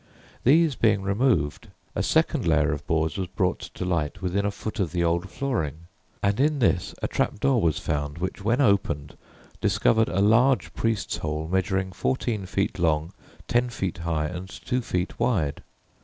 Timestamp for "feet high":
13.69-14.25